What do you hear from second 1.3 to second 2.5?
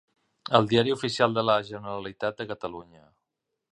de la Generalitat de